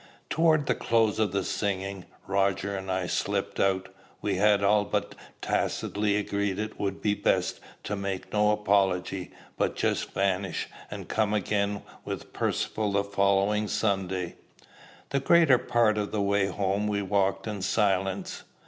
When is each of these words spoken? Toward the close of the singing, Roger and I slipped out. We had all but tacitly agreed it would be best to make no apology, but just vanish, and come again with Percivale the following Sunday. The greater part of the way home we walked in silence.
Toward 0.31 0.65
the 0.65 0.73
close 0.73 1.19
of 1.19 1.31
the 1.31 1.43
singing, 1.43 2.05
Roger 2.25 2.75
and 2.75 2.89
I 2.91 3.05
slipped 3.05 3.59
out. 3.59 3.89
We 4.19 4.37
had 4.37 4.63
all 4.63 4.83
but 4.83 5.13
tacitly 5.43 6.15
agreed 6.15 6.57
it 6.57 6.79
would 6.79 7.03
be 7.03 7.13
best 7.13 7.59
to 7.83 7.95
make 7.95 8.33
no 8.33 8.49
apology, 8.49 9.29
but 9.59 9.75
just 9.75 10.11
vanish, 10.13 10.67
and 10.89 11.07
come 11.07 11.35
again 11.35 11.83
with 12.03 12.33
Percivale 12.33 12.93
the 12.93 13.03
following 13.03 13.67
Sunday. 13.67 14.37
The 15.09 15.19
greater 15.19 15.59
part 15.59 15.99
of 15.99 16.09
the 16.11 16.19
way 16.23 16.47
home 16.47 16.87
we 16.87 17.03
walked 17.03 17.45
in 17.45 17.61
silence. 17.61 18.41